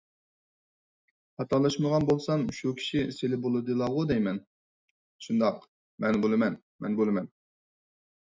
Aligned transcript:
_خاتالاشمىغان 1.39 2.05
بولسام 2.11 2.45
شۇ 2.59 2.71
كىشى 2.85 3.03
سىلى 3.17 3.37
بولىدىلاغۇ 3.43 4.07
دەيمەن؟ 4.13 4.41
− 4.43 5.25
شۇنداق، 5.27 5.59
مەن 6.05 6.17
بولىمەن، 6.25 6.57
مەن 6.87 6.97
بولىمەن. 7.01 7.29